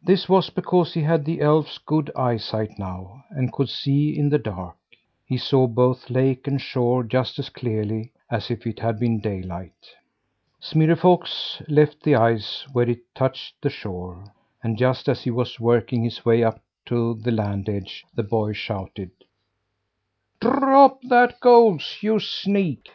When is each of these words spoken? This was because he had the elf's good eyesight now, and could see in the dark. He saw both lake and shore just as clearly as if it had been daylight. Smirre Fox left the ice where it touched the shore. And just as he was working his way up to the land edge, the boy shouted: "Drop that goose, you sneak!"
This 0.00 0.28
was 0.28 0.48
because 0.48 0.94
he 0.94 1.02
had 1.02 1.24
the 1.24 1.40
elf's 1.40 1.78
good 1.78 2.08
eyesight 2.14 2.78
now, 2.78 3.24
and 3.30 3.52
could 3.52 3.68
see 3.68 4.16
in 4.16 4.28
the 4.28 4.38
dark. 4.38 4.76
He 5.24 5.36
saw 5.38 5.66
both 5.66 6.08
lake 6.08 6.46
and 6.46 6.60
shore 6.60 7.02
just 7.02 7.36
as 7.40 7.48
clearly 7.48 8.12
as 8.30 8.48
if 8.48 8.64
it 8.64 8.78
had 8.78 9.00
been 9.00 9.18
daylight. 9.18 9.90
Smirre 10.60 10.94
Fox 10.94 11.60
left 11.66 12.04
the 12.04 12.14
ice 12.14 12.64
where 12.72 12.88
it 12.88 13.12
touched 13.12 13.60
the 13.60 13.68
shore. 13.68 14.32
And 14.62 14.78
just 14.78 15.08
as 15.08 15.24
he 15.24 15.32
was 15.32 15.58
working 15.58 16.04
his 16.04 16.24
way 16.24 16.44
up 16.44 16.62
to 16.84 17.14
the 17.14 17.32
land 17.32 17.68
edge, 17.68 18.04
the 18.14 18.22
boy 18.22 18.52
shouted: 18.52 19.10
"Drop 20.40 21.02
that 21.08 21.40
goose, 21.40 22.04
you 22.04 22.20
sneak!" 22.20 22.88